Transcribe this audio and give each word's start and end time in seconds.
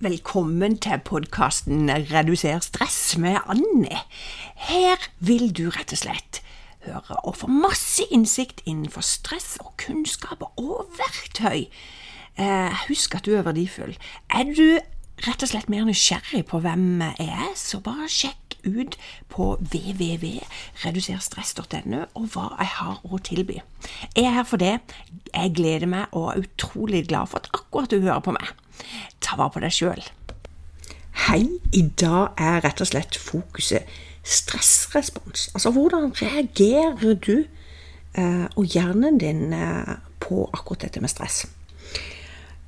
Velkommen 0.00 0.78
til 0.80 0.96
podkasten 1.04 1.90
Reduser 2.08 2.62
stress 2.64 3.18
med 3.20 3.36
Anne. 3.52 3.98
Her 4.56 4.96
vil 5.20 5.52
du 5.52 5.68
rett 5.74 5.92
og 5.92 5.98
slett 6.00 6.40
høre 6.86 7.18
og 7.28 7.36
få 7.36 7.44
masse 7.52 8.06
innsikt 8.08 8.64
innenfor 8.64 9.04
stress 9.04 9.60
og 9.60 9.76
kunnskap 9.82 10.40
og 10.56 10.88
verktøy. 10.96 11.68
Eh, 12.40 12.72
husk 12.86 13.12
at 13.18 13.26
du 13.28 13.36
er 13.36 13.44
verdifull. 13.44 13.92
Er 14.32 14.48
du 14.48 14.80
rett 15.26 15.42
og 15.44 15.50
slett 15.52 15.68
mer 15.68 15.84
nysgjerrig 15.84 16.48
på 16.48 16.64
hvem 16.64 17.04
jeg 17.04 17.28
er, 17.28 17.52
så 17.60 17.84
bare 17.84 18.08
sjekk 18.08 18.56
ut 18.64 18.96
på 19.28 19.60
www.reduserstress.no 19.60 22.08
og 22.08 22.24
hva 22.32 22.56
jeg 22.56 22.72
har 22.78 22.96
å 23.04 23.20
tilby. 23.28 23.60
Jeg 24.16 24.24
er 24.24 24.32
her 24.38 24.48
for 24.48 24.56
det. 24.64 24.80
Jeg 25.28 25.52
gleder 25.60 25.92
meg 25.92 26.08
og 26.16 26.32
er 26.32 26.40
utrolig 26.46 27.04
glad 27.12 27.28
for 27.28 27.44
at 27.44 27.52
akkurat 27.52 27.92
du 27.92 28.00
hører 28.00 28.24
på 28.24 28.32
meg. 28.40 28.48
Ta 29.30 29.36
vare 29.38 29.54
på 29.54 29.60
deg 29.62 29.70
sjøl. 29.70 30.00
Hei, 31.28 31.44
i 31.70 31.84
dag 32.02 32.32
er 32.34 32.64
rett 32.64 32.80
og 32.82 32.88
slett 32.90 33.14
fokuset 33.14 33.86
stressrespons. 34.26 35.52
Altså 35.54 35.70
hvordan 35.70 36.08
reagerer 36.18 37.14
du 37.14 37.36
eh, 38.18 38.46
og 38.58 38.64
hjernen 38.66 39.20
din 39.22 39.52
eh, 39.54 39.92
på 40.18 40.48
akkurat 40.50 40.88
dette 40.88 41.02
med 41.04 41.12
stress? 41.12 41.44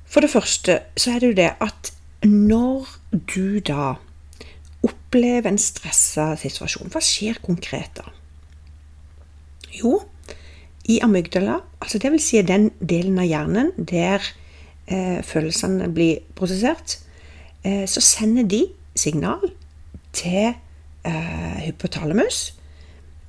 For 0.07 0.23
det 0.23 0.31
første 0.31 0.77
så 0.95 1.11
er 1.11 1.19
det 1.19 1.33
jo 1.33 1.37
det 1.41 1.49
at 1.65 1.91
når 2.23 2.93
du 3.11 3.59
da 3.59 3.97
opplever 4.87 5.51
en 5.51 5.59
stressa 5.59 6.29
situasjon, 6.39 6.93
hva 6.95 7.01
skjer 7.03 7.41
konkret 7.43 7.99
da? 7.99 8.07
Jo, 9.75 9.97
i 10.87 11.01
amygdala, 11.03 11.59
altså 11.83 11.99
det 11.99 12.13
vil 12.15 12.23
si 12.23 12.39
den 12.47 12.69
delen 12.79 13.19
av 13.19 13.27
hjernen 13.27 13.75
der 13.75 14.31
eh, 14.87 15.21
følelsene 15.23 15.89
blir 15.93 16.23
prosessert, 16.35 16.99
eh, 17.63 17.85
så 17.87 18.01
sender 18.01 18.47
de 18.47 18.65
signal 18.95 19.51
til 20.13 20.53
eh, 21.05 21.57
hypotalamus. 21.65 22.53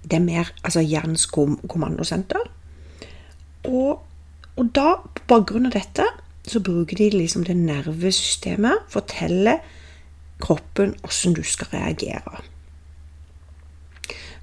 Det 0.05 0.19
er 0.19 0.25
mer 0.25 0.53
altså 0.65 0.81
hjernens 0.81 1.27
kommandosenter. 1.27 2.43
Og, 3.65 4.03
og, 4.57 4.67
da, 4.77 4.99
på 5.15 5.25
bakgrunn 5.29 5.71
av 5.71 5.77
dette, 5.77 6.05
så 6.45 6.61
bruker 6.61 6.99
de 7.01 7.09
liksom 7.15 7.47
det 7.49 7.57
nervesystemet, 7.57 8.85
forteller 8.93 9.63
kroppen 10.45 10.93
hvordan 11.01 11.39
du 11.39 11.43
skal 11.49 11.73
reagere. 11.73 12.43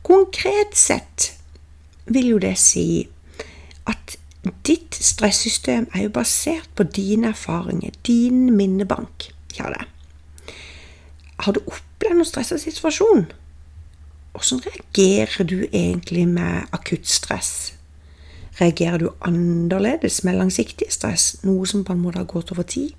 Konkret 0.01 0.73
sett 0.73 1.35
vil 2.09 2.31
jo 2.33 2.39
det 2.41 2.55
si 2.57 3.05
at 3.89 4.17
ditt 4.65 4.80
stressystem 5.01 5.87
er 5.93 6.05
jo 6.05 6.13
basert 6.15 6.69
på 6.75 6.83
dine 6.83 7.31
erfaringer, 7.33 7.91
din 8.07 8.55
minnebank. 8.55 9.31
Det. 9.51 9.85
Har 11.39 11.53
du 11.53 11.59
opplevd 11.59 12.15
noen 12.15 12.27
stressa 12.27 12.57
situasjon? 12.61 13.27
Hvordan 14.31 14.61
reagerer 14.65 15.43
du 15.43 15.57
egentlig 15.73 16.27
med 16.29 16.71
akutt 16.71 17.07
stress? 17.07 17.73
Reagerer 18.61 18.97
du 18.97 19.09
annerledes 19.21 20.23
med 20.23 20.37
langsiktig 20.39 20.87
stress, 20.89 21.35
noe 21.43 21.67
som 21.67 21.83
på 21.83 21.95
en 21.95 22.03
måte 22.03 22.21
har 22.21 22.29
gått 22.31 22.51
over 22.55 22.63
tid? 22.63 22.93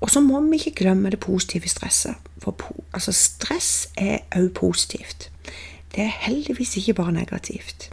Og 0.00 0.10
så 0.10 0.20
må 0.20 0.40
vi 0.46 0.60
ikke 0.60 0.82
glemme 0.82 1.10
det 1.10 1.20
positive 1.20 1.68
stresset. 1.68 2.14
For 2.42 2.56
altså, 2.92 3.12
stress 3.12 3.88
er 3.96 4.24
òg 4.36 4.52
positivt. 4.54 5.30
Det 5.94 6.04
er 6.04 6.18
heldigvis 6.26 6.76
ikke 6.76 6.94
bare 6.94 7.12
negativt. 7.12 7.90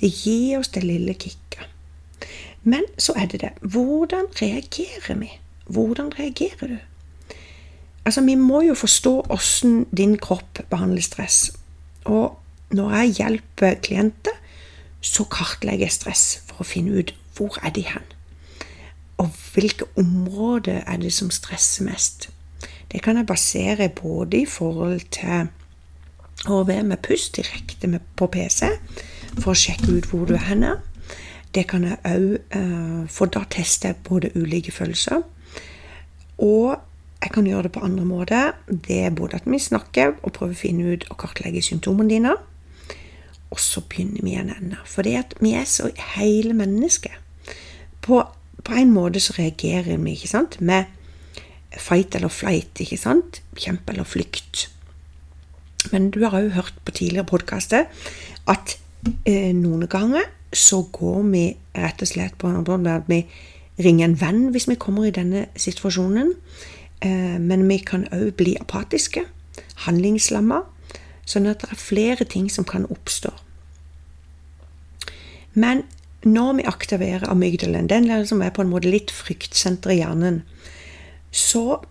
Det 0.00 0.10
gir 0.10 0.58
oss 0.58 0.68
det 0.74 0.82
lille 0.84 1.14
kicket. 1.14 1.65
Men 2.66 2.86
så 2.98 3.14
er 3.14 3.28
det 3.30 3.40
det. 3.44 3.52
Hvordan 3.62 4.26
reagerer 4.40 5.18
vi? 5.20 5.30
Hvordan 5.70 6.10
reagerer 6.18 6.66
du? 6.66 6.78
Altså, 8.04 8.20
Vi 8.20 8.34
må 8.34 8.62
jo 8.62 8.74
forstå 8.74 9.26
åssen 9.30 9.86
din 9.96 10.18
kropp 10.18 10.60
behandler 10.70 11.02
stress. 11.02 11.52
Og 12.04 12.38
når 12.70 12.90
jeg 12.90 13.14
hjelper 13.18 13.74
klienter, 13.82 14.34
så 15.00 15.24
kartlegger 15.24 15.86
jeg 15.86 15.94
stress 15.94 16.24
for 16.46 16.62
å 16.62 16.66
finne 16.66 16.98
ut 16.98 17.14
hvor 17.36 17.58
er 17.62 17.70
de 17.70 17.84
hen. 17.86 18.06
Og 19.22 19.30
hvilke 19.54 19.86
områder 19.96 20.82
er 20.86 20.96
det 20.96 21.12
som 21.12 21.30
stresser 21.30 21.86
mest. 21.86 22.28
Det 22.92 23.02
kan 23.02 23.16
jeg 23.16 23.26
basere 23.26 23.88
både 23.88 24.42
i 24.42 24.46
forhold 24.46 25.00
til 25.14 25.48
å 26.50 26.62
være 26.66 26.82
med 26.82 27.02
pust 27.06 27.36
direkte 27.36 27.90
på 28.16 28.26
PC 28.26 28.68
for 29.38 29.52
å 29.52 29.58
sjekke 29.58 29.98
ut 29.98 30.10
hvor 30.10 30.26
du 30.26 30.34
er 30.34 30.46
henne. 30.50 30.76
Det 31.56 31.64
kan 31.70 31.86
jeg 31.88 31.96
òg, 32.04 32.26
uh, 32.52 33.06
for 33.08 33.32
da 33.32 33.46
tester 33.50 33.94
jeg 33.94 34.02
både 34.04 34.34
ulike 34.36 34.74
følelser. 34.74 35.22
Og 36.44 36.76
jeg 37.22 37.32
kan 37.32 37.46
gjøre 37.48 37.62
det 37.66 37.72
på 37.72 37.84
andre 37.84 38.04
måter. 38.04 38.52
Det 38.68 38.98
er 39.06 39.14
både 39.16 39.40
at 39.40 39.48
vi 39.48 39.58
snakker 39.58 40.18
og 40.22 40.34
prøver 40.36 40.52
å 40.52 40.60
finne 40.60 40.92
ut 40.92 41.06
og 41.08 41.16
kartlegge 41.22 41.64
symptomene 41.64 42.12
dine. 42.12 42.34
Og 43.50 43.62
så 43.62 43.80
begynner 43.80 44.20
vi 44.20 44.34
igjen 44.34 44.52
ennå. 44.52 44.82
For 44.84 45.06
det 45.06 45.16
at 45.22 45.34
vi 45.40 45.54
er 45.56 45.64
så 45.70 45.88
hele 46.16 46.52
mennesker. 46.56 47.16
På, 48.04 48.20
på, 48.62 48.76
en 48.76 48.92
måte 48.92 49.22
så 49.22 49.34
reagerer 49.38 49.96
vi 49.96 50.14
ikke 50.14 50.30
sant, 50.30 50.60
med 50.60 50.92
fight 51.80 52.14
eller 52.14 52.32
flight. 52.32 52.76
ikke 52.80 53.00
sant? 53.00 53.40
Kjempe 53.56 53.94
eller 53.94 54.04
flykt. 54.04 54.68
Men 55.92 56.10
du 56.10 56.20
har 56.26 56.36
òg 56.36 56.52
hørt 56.56 56.76
på 56.84 56.94
tidligere 56.98 57.30
podkaster 57.30 57.86
at 58.50 58.76
eh, 59.24 59.54
noen 59.54 59.86
ganger 59.88 60.26
så 60.56 60.82
går 60.92 61.22
vi 61.30 61.44
rett 61.76 62.02
og 62.02 62.08
slett 62.08 62.36
på 62.40 62.48
at 62.48 63.10
vi 63.10 63.22
ringer 63.82 64.08
en 64.08 64.20
venn 64.20 64.42
hvis 64.54 64.68
vi 64.70 64.78
kommer 64.80 65.06
i 65.06 65.14
denne 65.14 65.46
situasjonen. 65.56 66.32
Eh, 67.04 67.36
men 67.40 67.66
vi 67.68 67.78
kan 67.84 68.06
òg 68.14 68.32
bli 68.38 68.56
apatiske, 68.60 69.26
handlingslamma, 69.84 70.62
sånn 71.28 71.50
at 71.50 71.64
det 71.64 71.74
er 71.74 71.82
flere 71.82 72.24
ting 72.24 72.48
som 72.52 72.64
kan 72.64 72.88
oppstå. 72.88 73.34
Men 75.56 75.84
når 76.26 76.56
vi 76.58 76.68
aktiverer 76.68 77.28
amygdalen, 77.30 77.88
den 77.88 78.08
som 78.26 78.42
er 78.42 78.54
på 78.54 78.64
en 78.64 78.72
måte 78.72 78.90
litt 78.90 79.12
fryktsenteret 79.14 79.94
i 79.94 80.00
hjernen, 80.00 80.42
så 81.30 81.82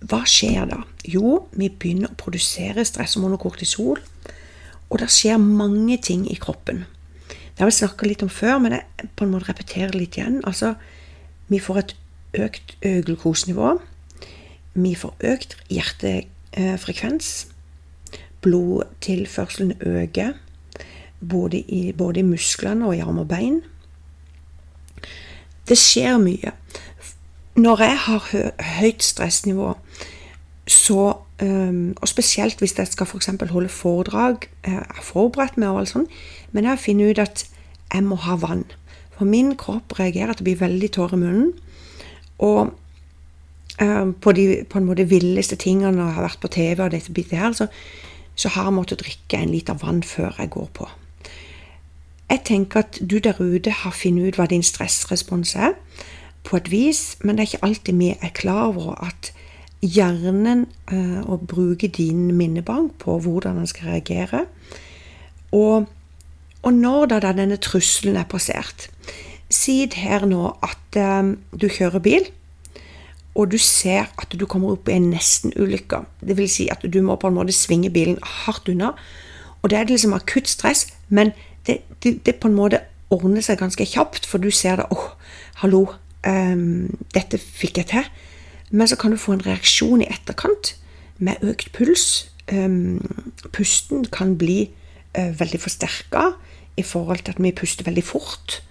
hva 0.00 0.22
skjer 0.28 0.66
da? 0.70 0.82
Jo, 1.04 1.44
vi 1.52 1.68
begynner 1.70 2.10
å 2.10 2.18
produsere 2.18 2.84
stresshormon 2.88 3.36
og 3.36 3.44
kortisol. 3.44 4.00
Og 4.90 4.98
det 4.98 5.10
skjer 5.12 5.38
mange 5.38 5.98
ting 6.02 6.24
i 6.26 6.38
kroppen. 6.40 6.84
Det 7.60 7.66
har 7.66 7.68
vi 7.68 7.76
snakka 7.76 8.06
litt 8.08 8.22
om 8.24 8.30
før, 8.32 8.54
men 8.64 8.72
jeg 8.72 9.08
på 9.20 9.26
en 9.26 9.34
måte 9.34 9.50
repeterer 9.50 9.92
litt 9.92 10.16
igjen. 10.16 10.38
Altså, 10.48 10.70
vi 11.52 11.58
får 11.60 11.80
et 11.82 11.90
økt 12.40 12.70
glukosenivå. 13.04 13.74
Vi 14.80 14.94
får 14.96 15.26
økt 15.28 15.58
hjertefrekvens. 15.68 17.28
Blodtilførselen 18.40 19.74
øker 19.84 20.38
både 21.20 21.60
i, 21.60 21.92
både 21.92 22.22
i 22.22 22.24
musklene 22.30 22.88
og 22.88 22.96
i 22.96 23.04
arm 23.04 23.20
og 23.20 23.28
bein. 23.28 23.60
Det 25.68 25.76
skjer 25.76 26.16
mye. 26.16 26.56
Når 27.60 27.84
jeg 27.84 28.02
har 28.06 28.32
høyt 28.78 29.04
stressnivå, 29.04 29.74
så 30.70 31.14
Og 31.40 32.08
spesielt 32.08 32.60
hvis 32.60 32.74
jeg 32.76 32.90
skal 32.90 33.06
f.eks. 33.08 33.30
holde 33.48 33.68
foredrag. 33.72 34.44
Jeg 34.66 34.74
har 34.76 35.02
forberedt 35.02 35.56
meg 35.56 35.70
og 35.72 35.78
alt 35.80 35.88
sånt, 35.88 36.10
men 36.52 36.66
jeg 36.66 36.70
har 36.70 36.82
funnet 36.82 37.10
ut 37.10 37.22
at 37.22 37.44
jeg 37.94 38.04
må 38.04 38.18
ha 38.20 38.36
vann. 38.36 38.66
For 39.16 39.24
min 39.24 39.54
kropp 39.56 39.96
reagerer 39.98 40.36
til 40.36 40.44
å 40.44 40.48
bli 40.50 40.54
veldig 40.60 40.90
tørr 40.92 41.16
i 41.16 41.20
munnen. 41.22 41.54
Og 42.44 42.74
på 44.20 44.32
de 44.36 44.64
på 44.68 44.78
en 44.78 44.88
måte 44.88 45.08
villeste 45.08 45.56
tingene 45.56 45.94
når 45.96 46.06
jeg 46.06 46.16
har 46.18 46.26
vært 46.28 46.42
på 46.42 46.52
TV, 46.52 46.82
og 46.84 46.92
dette 46.92 47.12
bitet 47.16 47.38
her, 47.40 47.52
så, 47.56 47.66
så 48.36 48.52
har 48.52 48.68
jeg 48.68 48.76
måttet 48.76 49.00
drikke 49.00 49.40
en 49.40 49.54
liter 49.54 49.78
vann 49.80 50.02
før 50.04 50.36
jeg 50.36 50.52
går 50.52 50.68
på. 50.76 50.88
Jeg 52.30 52.44
tenker 52.46 52.84
at 52.84 53.00
du 53.00 53.18
der 53.18 53.40
ute 53.40 53.72
har 53.74 53.96
funnet 53.96 54.28
ut 54.28 54.38
hva 54.38 54.46
din 54.50 54.62
stressrespons 54.62 55.56
er, 55.56 55.74
på 56.44 56.56
et 56.56 56.70
vis, 56.72 57.16
men 57.24 57.36
det 57.36 57.42
er 57.42 57.50
ikke 57.50 57.66
alltid 57.66 57.96
vi 58.00 58.10
er 58.14 58.32
klar 58.36 58.70
over 58.70 58.94
at 59.04 59.32
hjernen 59.80 60.66
eh, 60.92 61.20
og 61.24 61.46
bruke 61.48 61.88
din 61.88 62.28
minnebank 62.36 62.98
på 63.00 63.18
hvordan 63.18 63.56
den 63.56 63.66
skal 63.66 63.94
reagere. 63.94 64.44
Og, 65.52 65.86
og 66.62 66.72
når 66.72 67.06
da, 67.06 67.20
da 67.24 67.32
denne 67.36 67.56
trusselen 67.56 68.16
er 68.20 68.28
passert 68.30 68.90
Si 69.50 69.82
her 69.98 70.28
nå 70.30 70.44
at 70.62 70.96
eh, 71.00 71.32
du 71.58 71.66
kjører 71.66 71.98
bil, 72.04 72.28
og 73.34 73.50
du 73.50 73.58
ser 73.58 74.10
at 74.18 74.34
du 74.34 74.46
kommer 74.46 74.74
opp 74.74 74.88
i 74.90 74.94
en 74.98 75.08
nesten-ulykke. 75.10 76.04
Vil 76.22 76.48
si 76.50 76.68
at 76.70 76.84
du 76.86 77.00
må 77.02 77.16
på 77.18 77.30
en 77.30 77.36
måte 77.38 77.54
svinge 77.54 77.90
bilen 77.90 78.18
hardt 78.22 78.68
unna. 78.70 78.92
Og 79.62 79.70
det 79.70 79.78
er 79.78 79.90
liksom 79.90 80.14
akutt 80.14 80.48
stress, 80.50 80.86
men 81.08 81.32
det, 81.66 81.80
det, 82.02 82.20
det 82.26 82.36
på 82.42 82.48
en 82.50 82.58
måte 82.58 82.82
ordner 83.10 83.42
seg 83.44 83.58
ganske 83.60 83.86
kjapt, 83.86 84.26
for 84.26 84.42
du 84.42 84.50
ser 84.54 84.80
det 84.80 84.88
åh, 84.90 84.98
oh, 84.98 85.36
hallo, 85.62 85.82
um, 86.26 86.90
dette 87.14 87.38
fikk 87.42 87.82
jeg 87.82 87.90
til. 87.90 88.10
Men 88.70 88.88
så 88.88 88.96
kan 88.96 89.10
du 89.10 89.18
få 89.18 89.32
en 89.32 89.46
reaksjon 89.46 90.02
i 90.02 90.10
etterkant 90.10 90.74
med 91.18 91.42
økt 91.42 91.72
puls. 91.76 92.30
Um, 92.52 93.00
pusten 93.52 94.04
kan 94.10 94.36
bli 94.38 94.70
uh, 95.18 95.40
veldig 95.40 95.60
forsterka 95.60 96.32
i 96.76 96.82
forhold 96.82 97.24
til 97.24 97.34
at 97.34 97.42
vi 97.42 97.52
puster 97.52 97.84
veldig 97.84 98.04
fort. 98.04 98.62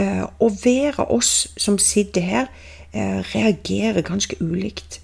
Uh, 0.00 0.26
og 0.38 0.58
hver 0.62 1.00
av 1.00 1.10
oss 1.12 1.48
som 1.56 1.78
sitter 1.78 2.20
her, 2.20 2.50
uh, 2.94 3.20
reagerer 3.34 4.02
ganske 4.02 4.36
ulikt. 4.40 5.00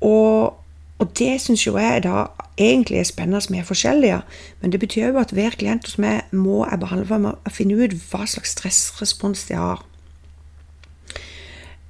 Og, 0.00 0.56
og 0.98 1.18
det 1.18 1.40
syns 1.40 1.66
jo 1.66 1.76
jeg 1.78 2.02
da 2.04 2.26
egentlig 2.60 2.98
er 2.98 3.08
spennende 3.08 3.40
som 3.40 3.54
er 3.54 3.68
forskjellige. 3.68 4.20
Men 4.60 4.72
det 4.72 4.80
betyr 4.80 5.08
jo 5.08 5.20
at 5.20 5.32
hver 5.36 5.56
klient 5.58 5.86
hos 5.86 5.98
meg 5.98 6.28
må 6.32 6.64
jeg 6.66 6.80
behandle 6.80 7.06
for 7.08 7.30
å 7.32 7.52
finne 7.54 7.78
ut 7.78 7.96
hva 8.10 8.26
slags 8.28 8.56
stressrespons 8.56 9.46
de 9.48 9.60
har. 9.60 9.84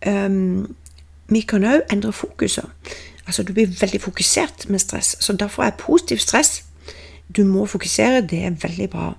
Um, 0.06 0.76
vi 1.30 1.40
kan 1.40 1.64
òg 1.64 1.86
endre 1.92 2.12
fokuset. 2.12 2.66
Altså 3.26 3.42
Du 3.42 3.52
blir 3.52 3.70
veldig 3.80 4.00
fokusert 4.00 4.68
med 4.68 4.78
stress, 4.78 5.16
så 5.20 5.32
derfor 5.32 5.62
er 5.62 5.70
positivt 5.78 6.20
stress 6.20 6.64
Du 7.36 7.44
må 7.44 7.66
fokusere, 7.66 8.26
det 8.26 8.44
er 8.44 8.50
veldig 8.50 8.90
bra. 8.90 9.14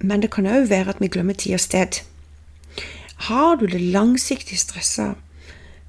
Men 0.00 0.22
det 0.22 0.30
kan 0.30 0.46
òg 0.46 0.70
være 0.70 0.88
at 0.88 1.00
vi 1.00 1.08
glemmer 1.08 1.34
tid 1.34 1.54
og 1.54 1.60
sted. 1.60 2.00
Har 3.16 3.54
du 3.54 3.66
det 3.66 3.80
langsiktig 3.80 4.58
stressa, 4.58 5.12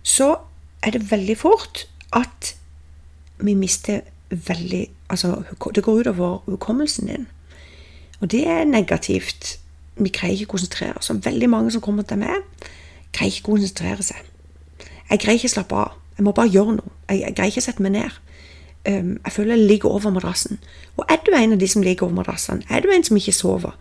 så 0.03 0.36
er 0.83 0.91
det 0.91 1.12
veldig 1.12 1.38
fort 1.38 1.88
at 2.13 2.56
vi 3.39 3.53
mister 3.53 4.01
veldig 4.30 4.88
Altså, 5.09 5.44
det 5.75 5.83
går 5.83 6.00
utover 6.00 6.38
hukommelsen 6.45 7.07
din. 7.07 7.27
Og 8.19 8.31
det 8.31 8.47
er 8.47 8.63
negativt. 8.63 9.59
Vi 9.95 10.09
greier 10.09 10.36
ikke 10.36 10.51
å 10.51 10.53
konsentrere 10.53 10.97
oss. 11.00 11.09
Veldig 11.09 11.50
mange 11.50 11.71
som 11.74 11.81
kommer 11.81 12.06
til 12.06 12.21
meg, 12.21 12.44
greier 13.15 13.33
ikke 13.33 13.50
å 13.50 13.56
konsentrere 13.56 14.06
seg. 14.06 14.21
Jeg 15.10 15.22
greier 15.24 15.40
ikke 15.40 15.52
å 15.52 15.56
slappe 15.58 15.76
av. 15.76 15.96
Jeg 16.18 16.26
må 16.28 16.34
bare 16.36 16.52
gjøre 16.52 16.76
noe. 16.78 16.96
Jeg, 17.10 17.24
jeg 17.24 17.38
greier 17.38 17.54
ikke 17.54 17.64
å 17.64 17.68
sette 17.70 17.86
meg 17.86 17.96
ned. 17.96 18.18
Um, 18.88 19.16
jeg 19.26 19.36
føler 19.36 19.56
jeg 19.56 19.70
ligger 19.72 19.96
over 19.96 20.14
madrassen. 20.16 20.60
Og 20.98 21.06
er 21.10 21.22
du 21.26 21.32
en 21.36 21.56
av 21.56 21.62
de 21.62 21.68
som 21.68 21.84
ligger 21.84 22.08
over 22.08 22.22
madrassen, 22.22 22.64
er 22.70 22.84
du 22.84 22.92
en 22.94 23.04
som 23.04 23.18
ikke 23.20 23.36
sover, 23.36 23.76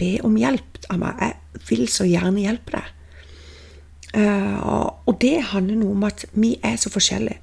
be 0.00 0.16
om 0.26 0.38
hjelp 0.40 0.80
av 0.90 1.02
meg. 1.02 1.20
Jeg 1.20 1.66
vil 1.68 1.84
så 1.92 2.06
gjerne 2.08 2.42
hjelpe 2.42 2.78
deg. 2.78 2.96
Uh, 4.10 4.90
og 5.06 5.20
det 5.22 5.36
handler 5.52 5.78
noe 5.78 5.94
om 5.94 6.08
at 6.08 6.24
vi 6.32 6.56
er 6.66 6.80
så 6.80 6.90
forskjellige. 6.90 7.38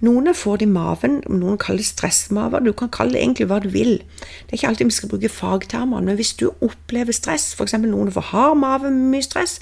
Noen 0.00 0.30
får 0.34 0.60
det 0.60 0.68
i 0.68 0.70
maven, 0.70 1.16
noen 1.26 1.58
kaller 1.58 1.82
det 1.82 1.88
stressmaver. 1.88 2.62
Du 2.62 2.70
kan 2.76 2.90
kalle 2.94 3.16
det 3.16 3.22
egentlig 3.22 3.48
hva 3.50 3.58
du 3.62 3.68
vil. 3.74 3.96
Det 3.98 4.52
er 4.52 4.58
ikke 4.60 4.68
alltid 4.70 4.90
vi 4.90 4.94
skal 4.94 5.10
bruke 5.10 5.30
fagtermer, 5.32 6.04
men 6.06 6.18
hvis 6.18 6.36
du 6.38 6.50
opplever 6.62 7.16
stress, 7.16 7.50
f.eks. 7.58 7.74
noen 7.82 8.12
får 8.14 8.28
hard 8.30 8.60
mave 8.62 8.92
med 8.92 9.08
mye 9.14 9.26
stress, 9.26 9.58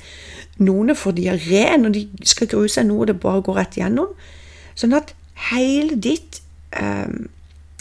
noen 0.59 0.93
får 0.97 1.17
diaré 1.17 1.65
når 1.81 1.95
de 1.95 2.03
skal 2.29 2.51
grue 2.53 2.69
seg 2.73 2.89
noe 2.89 3.09
det 3.09 3.17
bare 3.21 3.45
går 3.45 3.57
rett 3.63 3.79
igjennom. 3.81 4.13
Sånn 4.77 4.97
at 4.97 5.15
hele 5.51 5.97
ditt 5.97 6.43
um, 6.77 7.29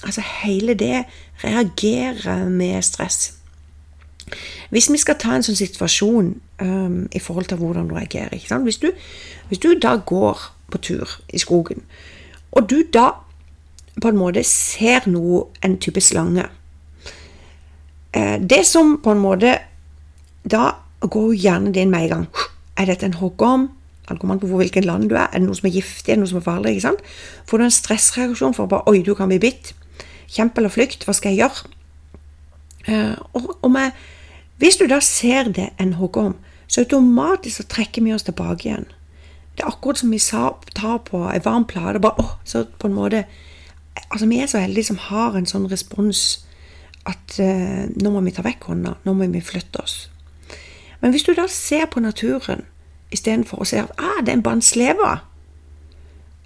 Altså 0.06 0.22
hele 0.44 0.76
det 0.78 1.08
reagerer 1.42 2.50
med 2.50 2.84
stress. 2.86 3.32
Hvis 4.70 4.92
vi 4.92 5.00
skal 5.02 5.18
ta 5.18 5.32
en 5.34 5.46
sånn 5.46 5.58
situasjon 5.58 6.28
um, 6.62 7.00
i 7.10 7.22
forhold 7.24 7.48
til 7.50 7.58
hvordan 7.58 7.88
du 7.90 7.96
reagerer 7.96 8.62
hvis 8.62 8.78
du, 8.78 8.92
hvis 9.50 9.64
du 9.64 9.72
da 9.82 9.96
går 9.98 10.44
på 10.70 10.78
tur 10.78 11.16
i 11.34 11.42
skogen, 11.42 11.82
og 12.56 12.70
du 12.70 12.82
da 12.94 13.12
på 14.02 14.12
en 14.12 14.20
måte 14.20 14.44
ser 14.48 15.06
noe, 15.08 15.46
en 15.64 15.78
type 15.80 16.02
slange 16.04 16.44
eh, 18.12 18.36
Det 18.44 18.66
som 18.68 18.98
på 19.04 19.14
en 19.16 19.22
måte 19.24 19.54
Da 20.44 20.66
går 21.00 21.32
hjernen 21.36 21.74
din 21.76 21.92
med 21.92 22.08
en 22.08 22.10
gang. 22.10 22.26
Er 22.78 22.90
dette 22.90 23.06
en 23.06 23.20
hoggorm? 23.20 23.70
Det 24.10 24.20
kommer 24.20 24.40
på 24.42 24.48
hvilket 24.48 24.86
land 24.86 25.10
du 25.10 25.16
er. 25.16 25.30
Er 25.30 25.40
det 25.40 25.48
noe 25.48 25.58
som 25.58 25.68
er 25.70 25.76
giftig? 25.76 26.12
Er 26.12 26.18
det 26.18 26.24
noe 26.24 26.32
som 26.32 26.40
er 26.40 26.46
farlig? 26.46 26.72
ikke 26.76 26.86
sant? 26.88 27.04
Får 27.46 27.58
du 27.58 27.66
en 27.66 27.74
stressreaksjon 27.74 28.56
for 28.58 28.70
bare 28.70 28.90
Oi, 28.90 29.04
du 29.06 29.14
kan 29.16 29.30
bli 29.30 29.40
bitt. 29.42 29.74
Kjempe 30.32 30.62
eller 30.62 30.74
flykt. 30.74 31.06
Hva 31.06 31.14
skal 31.14 31.36
jeg 31.36 31.44
gjøre? 31.46 31.70
Og, 33.38 33.48
og 33.62 33.72
med, 33.74 33.94
hvis 34.62 34.78
du 34.78 34.86
da 34.90 35.00
ser 35.02 35.50
det 35.54 35.72
en 35.82 35.96
hoggorm, 36.00 36.36
så 36.68 36.82
automatisk 36.86 37.62
så 37.62 37.68
trekker 37.70 38.06
vi 38.06 38.14
oss 38.14 38.26
tilbake 38.26 38.70
igjen. 38.70 38.88
Det 39.56 39.64
er 39.64 39.72
akkurat 39.72 39.98
som 39.98 40.12
vi 40.12 40.20
tar 40.20 40.98
på 41.08 41.22
ei 41.32 41.40
varm 41.44 41.66
plate. 41.66 42.00
bare, 42.00 42.20
åh, 42.20 42.36
så 42.44 42.66
på 42.80 42.88
en 42.88 42.94
måte, 42.94 43.26
altså 44.12 44.28
Vi 44.28 44.40
er 44.40 44.48
så 44.48 44.60
heldige 44.60 44.86
som 44.86 44.98
har 44.98 45.36
en 45.36 45.46
sånn 45.46 45.70
respons 45.72 46.46
at 47.06 47.40
eh, 47.40 47.86
nå 48.02 48.12
må 48.12 48.22
vi 48.26 48.32
ta 48.32 48.42
vekk 48.42 48.64
hånda, 48.64 48.96
nå 49.06 49.14
må 49.14 49.28
vi 49.32 49.42
flytte 49.42 49.82
oss. 49.84 50.10
Men 51.02 51.12
hvis 51.12 51.24
du 51.24 51.34
da 51.38 51.48
ser 51.48 51.86
på 51.86 52.00
naturen 52.00 52.66
istedenfor 53.14 53.62
å 53.62 53.68
se 53.70 53.84
at 53.84 53.92
ah, 54.02 54.22
det 54.22 54.34
er 54.34 54.40
en 54.40 54.46
bandsleve 54.46 55.10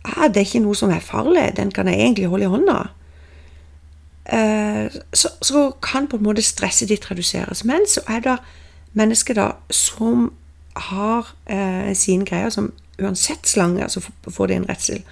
ah, 0.04 0.26
Det 0.28 0.42
er 0.42 0.48
ikke 0.48 0.64
noe 0.64 0.76
som 0.76 0.92
er 0.92 1.04
farlig, 1.04 1.54
den 1.58 1.72
kan 1.72 1.88
jeg 1.88 2.00
egentlig 2.00 2.28
holde 2.28 2.46
i 2.48 2.52
hånda. 2.52 2.80
Uh, 4.30 4.92
så, 5.14 5.32
så, 5.42 5.72
kan 5.82 6.08
på 6.08 6.20
en 6.20 6.24
måte 6.28 6.44
stresset 6.46 6.92
ditt 6.92 7.08
reduseres. 7.10 7.64
Men 7.66 7.88
så 7.88 8.04
er 8.08 8.22
det 8.26 8.36
mennesker 8.94 9.38
da 9.38 9.48
som 9.74 10.30
har 10.80 11.32
eh, 11.50 11.92
sine 11.98 12.26
greier 12.26 12.50
som 12.54 12.72
uansett 13.02 13.48
slange, 13.48 13.90
så 13.90 14.02
får 14.28 14.48
de 14.48 14.60
en 14.60 14.70
redsel. 14.70 15.04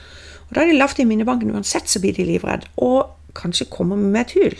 Og 0.49 0.55
Da 0.55 0.61
er 0.61 0.71
de 0.71 0.77
lavt 0.77 0.99
i 0.99 1.05
minnebanken, 1.05 1.51
uansett 1.55 1.89
så 1.89 1.99
blir 1.99 2.13
de 2.13 2.25
livredde, 2.25 2.67
og 2.77 3.09
kanskje 3.35 3.69
kommer 3.69 3.95
med 3.95 4.21
et 4.21 4.31
hyl. 4.31 4.57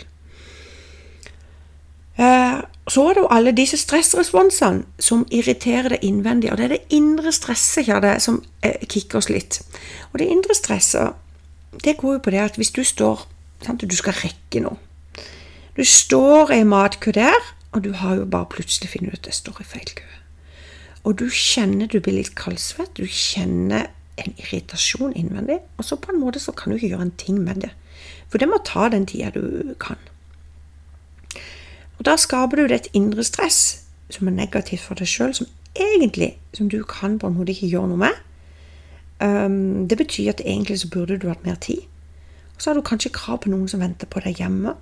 Eh, 2.18 2.60
så 2.88 3.04
er 3.08 3.14
det 3.14 3.22
jo 3.22 3.30
alle 3.30 3.52
disse 3.52 3.76
stressresponsene 3.78 4.84
som 4.98 5.26
irriterer 5.30 5.88
det 5.88 5.98
innvendige. 6.02 6.52
Og 6.52 6.58
det 6.58 6.64
er 6.64 6.74
det 6.74 6.96
indre 6.96 7.32
stresset 7.32 7.88
ja, 7.88 8.00
det, 8.00 8.16
som 8.22 8.40
eh, 8.62 8.80
kicker 8.88 9.20
oss 9.20 9.30
litt. 9.30 9.60
Og 10.12 10.18
det 10.18 10.30
indre 10.32 10.56
stresset 10.56 11.14
det 11.84 11.98
går 12.00 12.16
jo 12.16 12.22
på 12.24 12.32
det 12.32 12.40
at 12.42 12.56
hvis 12.56 12.72
du 12.74 12.82
står 12.84 13.26
sant, 13.64 13.82
Du 13.82 13.96
skal 13.96 14.16
rekke 14.16 14.62
noe. 14.64 14.78
Du 15.76 15.84
står 15.84 16.50
i 16.56 16.64
matkø 16.64 17.12
der, 17.12 17.38
og 17.72 17.84
du 17.84 17.92
har 17.92 18.16
jo 18.16 18.24
bare 18.24 18.48
plutselig 18.50 18.90
funnet 18.90 19.12
ut 19.12 19.20
at 19.20 19.26
jeg 19.26 19.34
står 19.34 19.60
i 19.60 19.64
feil 19.64 19.90
kø. 19.94 20.17
Og 21.06 21.18
du 21.20 21.28
kjenner 21.30 21.88
du 21.90 22.00
blir 22.00 22.18
litt 22.18 22.34
kaldsvett, 22.38 22.96
du 22.98 23.06
kjenner 23.06 23.88
en 24.18 24.34
irritasjon 24.34 25.14
innvendig, 25.16 25.60
og 25.78 25.86
så 25.86 25.98
på 26.00 26.12
en 26.12 26.20
måte 26.20 26.42
så 26.42 26.52
kan 26.52 26.72
du 26.72 26.78
ikke 26.78 26.90
gjøre 26.94 27.06
en 27.06 27.18
ting 27.20 27.38
med 27.44 27.62
det. 27.62 27.70
For 28.28 28.40
det 28.42 28.48
må 28.50 28.58
ta 28.66 28.88
den 28.92 29.06
tida 29.08 29.30
du 29.34 29.74
kan. 29.80 30.00
Og 31.98 32.06
da 32.06 32.16
skaper 32.18 32.58
du 32.58 32.74
et 32.74 32.90
indre 32.94 33.24
stress 33.26 33.84
som 34.10 34.28
er 34.28 34.36
negativt 34.36 34.84
for 34.86 34.98
deg 34.98 35.10
sjøl, 35.10 35.34
som 35.34 35.48
egentlig 35.78 36.32
som 36.56 36.70
du 36.70 36.80
kan 36.88 37.18
på 37.18 37.28
en 37.28 37.38
måte 37.38 37.54
ikke 37.54 37.70
gjøre 37.70 37.92
noe 37.92 38.02
med. 38.06 38.24
Um, 39.18 39.86
det 39.90 39.98
betyr 39.98 40.32
at 40.32 40.42
egentlig 40.44 40.78
så 40.80 40.90
burde 40.90 41.18
du 41.18 41.28
hatt 41.28 41.46
mer 41.46 41.58
tid. 41.62 41.82
Og 42.54 42.62
så 42.62 42.70
har 42.70 42.78
du 42.78 42.86
kanskje 42.86 43.14
krav 43.14 43.42
på 43.42 43.52
noen 43.52 43.68
som 43.70 43.82
venter 43.82 44.10
på 44.10 44.22
deg 44.24 44.40
hjemme. 44.42 44.74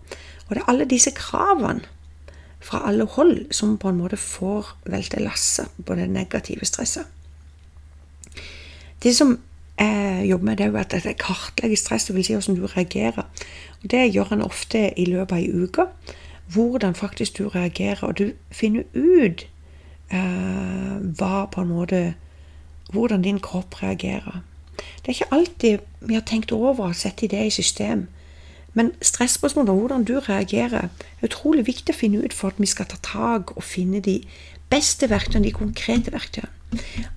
Og 0.46 0.54
det 0.54 0.62
er 0.62 0.70
alle 0.70 0.88
disse 0.88 1.12
kravene 1.16 1.84
fra 2.60 2.82
alle 2.88 3.04
hold 3.04 3.52
som 3.54 3.76
på 3.78 3.88
en 3.88 3.98
måte 4.00 4.16
får 4.16 4.72
velte 4.90 5.20
lasset 5.22 5.70
på 5.86 5.94
det 5.94 6.08
negative 6.10 6.66
stresset. 6.66 7.04
Det 9.02 9.12
som 9.16 9.36
jeg 9.78 10.28
jobber 10.30 10.44
med, 10.44 10.56
det 10.56 10.64
er 10.64 10.70
jo 10.70 10.76
at 10.80 10.94
jeg 11.04 11.18
kartlegger 11.20 11.76
stress, 11.76 12.04
dvs. 12.08 12.26
si 12.26 12.32
hvordan 12.32 12.56
du 12.56 12.66
reagerer. 12.66 13.26
Og 13.82 13.90
Det 13.90 14.14
gjør 14.14 14.32
en 14.32 14.42
ofte 14.42 14.98
i 14.98 15.04
løpet 15.04 15.32
av 15.32 15.38
ei 15.38 15.50
uke. 15.52 15.86
Hvordan 16.54 16.94
faktisk 16.94 17.38
du 17.38 17.48
reagerer, 17.48 18.04
og 18.04 18.18
du 18.18 18.32
finner 18.50 18.82
ut 18.94 19.46
eh, 20.10 20.96
hva 21.18 21.46
på 21.52 21.60
en 21.60 21.68
måte 21.68 22.14
Hvordan 22.86 23.22
din 23.22 23.40
kropp 23.42 23.82
reagerer. 23.82 24.44
Det 24.76 25.08
er 25.08 25.10
ikke 25.10 25.34
alltid 25.34 25.78
vi 26.00 26.14
har 26.14 26.22
tenkt 26.22 26.52
over 26.52 26.84
å 26.86 26.92
sette 26.94 27.26
det 27.26 27.40
i 27.46 27.50
system. 27.50 28.06
Men 28.76 28.92
stressspørsmål 29.00 29.70
og 29.72 29.78
hvordan 29.80 30.04
du 30.04 30.18
reagerer, 30.20 30.90
er 30.92 31.24
utrolig 31.24 31.64
viktig 31.66 31.94
å 31.94 31.96
finne 31.96 32.20
ut 32.20 32.36
for 32.36 32.52
at 32.52 32.60
vi 32.60 32.68
skal 32.68 32.88
ta 32.90 33.00
tak 33.00 33.54
og 33.56 33.64
finne 33.64 34.02
de 34.04 34.18
beste 34.68 35.08
verktøyene, 35.08 35.48
de 35.48 35.56
konkrete 35.56 36.12
verktøyene. 36.12 36.52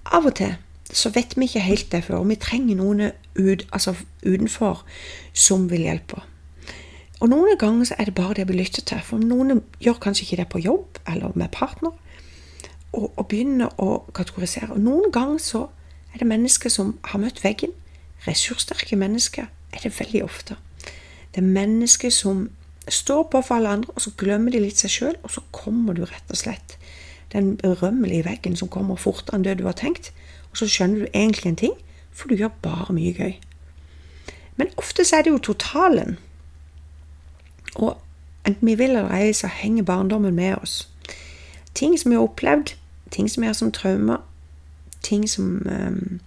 Av 0.08 0.24
og 0.24 0.38
til 0.40 0.56
så 0.90 1.12
vet 1.14 1.36
vi 1.38 1.46
ikke 1.46 1.62
helt 1.62 1.92
det 1.92 2.04
før, 2.08 2.24
og 2.24 2.30
vi 2.32 2.38
trenger 2.40 2.80
noen 2.80 3.12
ut, 3.38 3.66
altså 3.70 3.94
utenfor 4.24 4.86
som 5.34 5.68
vil 5.70 5.84
hjelpe. 5.86 6.24
Og 7.20 7.30
noen 7.30 7.60
ganger 7.60 7.92
så 7.92 7.98
er 8.00 8.08
det 8.08 8.16
bare 8.18 8.40
det 8.40 8.48
vi 8.50 8.56
lytter 8.58 8.82
til, 8.82 9.02
for 9.06 9.22
noen 9.22 9.62
gjør 9.84 10.00
kanskje 10.02 10.26
ikke 10.26 10.40
det 10.40 10.48
på 10.50 10.64
jobb 10.64 11.02
eller 11.06 11.36
med 11.36 11.52
partner, 11.54 11.92
og, 12.96 13.12
og 13.12 13.28
begynner 13.28 13.76
å 13.78 14.00
kategorisere. 14.18 14.72
Og 14.74 14.82
noen 14.82 15.12
ganger 15.14 15.44
så 15.44 15.68
er 16.14 16.24
det 16.24 16.32
mennesker 16.32 16.74
som 16.74 16.96
har 17.12 17.22
møtt 17.22 17.44
veggen. 17.44 17.76
Ressurssterke 18.26 18.98
mennesker 18.98 19.46
er 19.46 19.84
det 19.84 19.94
veldig 20.00 20.24
ofte. 20.26 20.58
Det 21.36 21.44
er 21.44 21.48
mennesker 21.48 22.10
som 22.10 22.50
står 22.90 23.24
på 23.32 23.42
for 23.42 23.56
alle 23.56 23.70
andre, 23.70 23.94
og 23.96 24.02
så 24.02 24.12
glemmer 24.18 24.52
de 24.52 24.62
litt 24.64 24.82
seg 24.82 24.94
sjøl, 24.94 25.18
og 25.24 25.32
så 25.32 25.44
kommer 25.52 25.94
du 25.94 26.06
rett 26.06 26.34
og 26.34 26.38
slett 26.38 26.78
den 27.34 27.58
berømmelige 27.58 28.26
veggen 28.26 28.56
som 28.58 28.72
kommer 28.74 28.98
fortere 28.98 29.38
enn 29.38 29.46
det 29.46 29.60
du 29.60 29.68
har 29.68 29.78
tenkt, 29.78 30.10
og 30.50 30.58
så 30.58 30.68
skjønner 30.68 31.06
du 31.06 31.12
egentlig 31.14 31.52
en 31.52 31.60
ting, 31.62 31.76
for 32.12 32.28
du 32.28 32.40
gjør 32.40 32.56
bare 32.64 32.94
mye 32.94 33.14
gøy. 33.14 33.36
Men 34.58 34.74
ofte 34.78 35.06
så 35.06 35.20
er 35.20 35.22
det 35.22 35.32
jo 35.32 35.38
totalen. 35.38 36.18
Og 37.76 37.98
enten 38.48 38.68
vi 38.68 38.76
vil 38.76 38.90
eller 38.90 39.14
ei, 39.14 39.34
så 39.34 39.48
henger 39.48 39.84
barndommen 39.84 40.36
med 40.36 40.56
oss. 40.58 40.90
Ting 41.76 42.00
som 42.00 42.12
vi 42.12 42.18
har 42.18 42.26
opplevd, 42.26 42.74
ting 43.12 43.30
som 43.30 43.42
vi 43.42 43.48
har 43.48 43.54
som 43.54 43.72
traumer, 43.72 44.18
ting 45.02 45.30
som 45.30 45.68
um, 45.70 46.20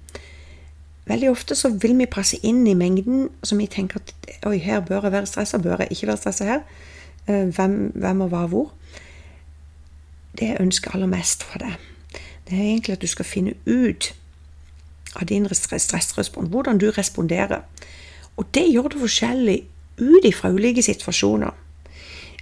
Veldig 1.06 1.30
ofte 1.30 1.54
så 1.58 1.68
vil 1.82 1.96
vi 1.98 2.06
passe 2.06 2.38
inn 2.46 2.66
i 2.66 2.74
mengden, 2.78 3.28
så 3.42 3.56
vi 3.58 3.66
tenker 3.66 3.98
at 3.98 4.12
oi, 4.46 4.58
her 4.62 4.80
bør 4.80 5.02
jeg 5.02 5.12
være 5.12 5.26
stressa, 5.26 5.58
bør 5.58 5.82
jeg 5.82 5.88
ikke 5.90 6.06
være 6.06 6.16
stressa 6.16 6.44
her? 6.44 6.60
Eh, 7.26 7.48
hvem, 7.56 7.92
hvem 7.94 8.20
og 8.20 8.28
hva 8.28 8.46
hvor? 8.46 8.70
Det 10.38 10.48
jeg 10.48 10.60
ønsker 10.60 10.94
aller 10.94 11.10
mest 11.10 11.42
for 11.42 11.58
deg, 11.58 11.74
Det 12.48 12.58
er 12.58 12.62
egentlig 12.62 12.92
at 12.92 13.02
du 13.02 13.06
skal 13.06 13.24
finne 13.24 13.54
ut 13.66 14.14
av 15.16 15.26
din 15.26 15.46
stressrespons, 15.54 16.48
hvordan 16.48 16.78
du 16.78 16.90
responderer. 16.90 17.60
Og 18.36 18.46
det 18.54 18.72
gjør 18.72 18.88
du 18.88 18.98
forskjellig 18.98 19.62
ut 20.00 20.24
ifra 20.24 20.50
ulike 20.50 20.82
situasjoner. 20.82 21.50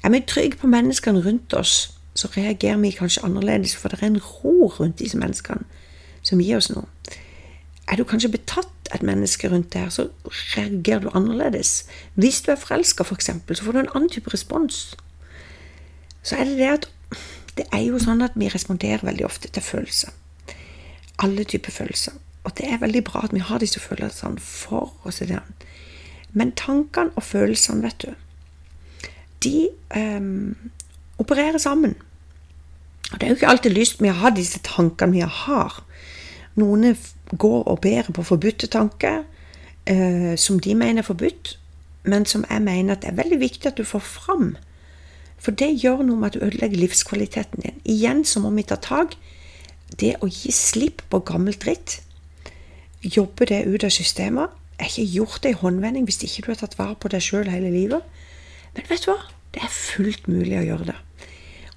Er 0.04 0.10
vi 0.10 0.20
trygge 0.20 0.56
på 0.56 0.66
menneskene 0.66 1.20
rundt 1.24 1.54
oss, 1.54 1.98
så 2.14 2.28
reagerer 2.36 2.76
vi 2.76 2.90
kanskje 2.90 3.24
annerledes, 3.24 3.76
for 3.76 3.88
det 3.88 4.02
er 4.02 4.06
en 4.06 4.20
ro 4.22 4.66
rundt 4.66 4.98
disse 4.98 5.18
menneskene 5.18 5.64
som 6.22 6.40
gir 6.40 6.56
oss 6.56 6.70
noe. 6.70 6.86
Er 7.90 7.98
du 7.98 8.04
kanskje 8.06 8.30
betatt 8.30 8.90
et 8.94 9.02
menneske 9.02 9.48
rundt 9.50 9.72
deg, 9.74 9.90
så 9.92 10.08
reagerer 10.54 11.04
du 11.04 11.10
annerledes. 11.14 11.84
Hvis 12.14 12.40
du 12.46 12.52
er 12.52 12.60
forelska, 12.60 13.02
f.eks., 13.02 13.30
for 13.46 13.58
så 13.58 13.66
får 13.66 13.76
du 13.76 13.80
en 13.82 13.92
annen 13.94 14.10
type 14.12 14.30
respons. 14.30 14.94
Så 16.22 16.36
er 16.36 16.46
det 16.46 16.58
det 16.58 16.70
at 16.70 16.88
det 17.58 17.66
er 17.74 17.82
jo 17.88 17.98
sånn 17.98 18.22
at 18.22 18.36
vi 18.38 18.48
responderer 18.52 19.02
veldig 19.04 19.26
ofte 19.26 19.50
til 19.50 19.64
følelser. 19.64 20.14
Alle 21.20 21.44
typer 21.44 21.74
følelser. 21.74 22.14
Og 22.44 22.54
det 22.56 22.70
er 22.70 22.80
veldig 22.80 23.02
bra 23.04 23.24
at 23.26 23.34
vi 23.34 23.42
har 23.44 23.60
disse 23.60 23.82
følelsene 23.82 24.40
for 24.40 24.94
oss. 25.04 25.20
Men 26.32 26.54
tankene 26.56 27.12
og 27.16 27.26
følelsene, 27.26 27.82
vet 27.82 28.06
du, 28.06 28.14
de 29.44 29.68
um, 29.96 30.70
opererer 31.18 31.58
sammen. 31.58 31.96
Og 33.12 33.20
det 33.20 33.26
er 33.26 33.32
jo 33.32 33.38
ikke 33.40 33.50
alltid 33.50 33.74
lyst 33.74 34.00
med 34.00 34.14
å 34.14 34.20
ha 34.22 34.30
disse 34.34 34.60
tankene 34.64 35.18
vi 35.18 35.24
har. 35.26 35.80
Noen 36.58 36.96
går 37.38 37.62
og 37.62 37.80
bærer 37.80 38.10
på 38.12 38.24
forbudte 38.26 38.66
tanker 38.66 39.22
eh, 39.86 40.34
som 40.38 40.58
de 40.60 40.74
mener 40.74 41.02
er 41.02 41.06
forbudt, 41.06 41.58
men 42.02 42.26
som 42.26 42.44
jeg 42.50 42.62
mener 42.62 42.94
at 42.96 43.02
det 43.04 43.12
er 43.12 43.20
veldig 43.20 43.40
viktig 43.40 43.70
at 43.70 43.78
du 43.78 43.84
får 43.84 44.02
fram. 44.04 44.56
For 45.40 45.54
det 45.56 45.72
gjør 45.82 46.02
noe 46.04 46.20
med 46.20 46.30
at 46.30 46.38
du 46.38 46.44
ødelegger 46.44 46.80
livskvaliteten 46.80 47.62
din. 47.64 47.80
Igjen 47.84 48.24
så 48.24 48.40
må 48.40 48.50
vi 48.56 48.66
ta 48.68 48.76
tak. 48.76 49.16
Det 50.00 50.16
å 50.20 50.28
gi 50.28 50.52
slipp 50.54 51.02
på 51.10 51.22
gammelt 51.26 51.62
dritt, 51.64 52.00
jobbe 53.00 53.46
det 53.48 53.64
ut 53.66 53.84
av 53.84 53.92
systemet, 53.94 54.52
er 54.80 54.88
ikke 54.88 55.12
gjort 55.12 55.42
det 55.44 55.54
i 55.54 55.60
håndvending 55.60 56.06
hvis 56.08 56.22
ikke 56.24 56.44
du 56.44 56.50
har 56.52 56.60
tatt 56.62 56.76
vare 56.78 56.96
på 57.00 57.10
deg 57.12 57.24
sjøl 57.24 57.48
hele 57.52 57.72
livet. 57.72 58.04
Men 58.76 58.86
vet 58.88 59.04
du 59.04 59.10
hva? 59.12 59.18
Det 59.54 59.64
er 59.64 59.72
fullt 59.72 60.28
mulig 60.30 60.56
å 60.60 60.66
gjøre 60.66 60.92
det. 60.92 60.98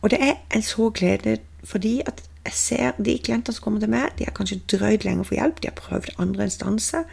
Og 0.04 0.12
det 0.12 0.20
er 0.22 0.38
en 0.54 0.64
så 0.66 0.90
glede 0.94 1.40
fordi 1.64 2.02
at 2.08 2.22
jeg 2.44 2.54
ser 2.54 2.98
de 3.00 3.16
klientene 3.24 3.56
som 3.56 3.64
kommer 3.64 3.80
til 3.80 3.92
meg, 3.94 4.10
de 4.18 4.26
har 4.28 4.36
kanskje 4.36 4.60
drøyd 4.72 5.06
lenger 5.08 5.28
for 5.28 5.38
hjelp, 5.38 5.62
de 5.64 5.70
har 5.70 5.78
prøvd 5.78 6.10
andre 6.20 6.48
instanser. 6.50 7.06